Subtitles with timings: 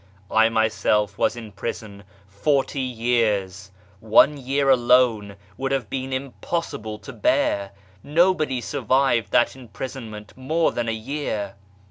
[0.31, 3.69] I myself was in prison forty years
[3.99, 7.69] one year alone would have been impossible to bear
[8.01, 11.53] nobody survived that imprisonment more than a year